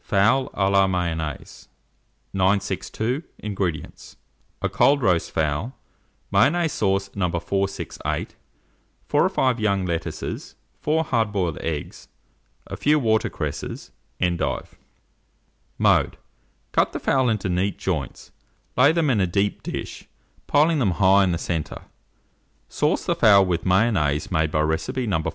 [0.00, 1.68] FOWL A LA MAYONNAISE.
[2.32, 3.22] 962.
[3.40, 4.16] INGREDIENTS.
[4.62, 5.74] A cold roast fowl,
[6.32, 7.28] Mayonnaise sauce No.
[7.30, 8.34] 468,
[9.08, 12.08] 4 or 5 young lettuces, 4 hard boiled eggs,
[12.66, 14.74] a few water cresses, endive.
[15.76, 16.16] Mode.
[16.72, 18.32] Cut the fowl into neat joints,
[18.78, 20.08] lay them in a deep dish,
[20.46, 21.82] piling them high in the centre,
[22.70, 25.22] sauce the fowl with Mayonnaise made by recipe No.